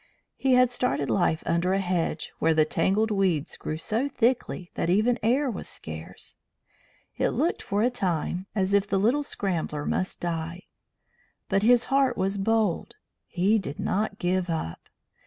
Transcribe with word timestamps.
He 0.35 0.53
had 0.53 0.71
started 0.71 1.11
life 1.11 1.43
under 1.45 1.73
a 1.73 1.77
hedge 1.79 2.31
where 2.39 2.55
the 2.55 2.65
tangled 2.65 3.11
weeds 3.11 3.55
grew 3.55 3.77
so 3.77 4.09
thickly 4.09 4.71
that 4.73 4.89
even 4.89 5.19
air 5.21 5.47
was 5.47 5.67
scarce; 5.67 6.37
it 7.19 7.29
looked 7.29 7.61
for 7.61 7.83
a 7.83 7.91
time 7.91 8.47
as 8.55 8.73
if 8.73 8.87
the 8.87 8.97
little 8.97 9.21
Scrambler 9.21 9.85
must 9.85 10.19
die. 10.19 10.63
But 11.49 11.61
his 11.61 11.83
heart 11.93 12.17
was 12.17 12.39
bold; 12.39 12.95
he 13.27 13.59
did 13.59 13.79
not 13.79 14.17
give 14.17 14.49
up. 14.49 14.89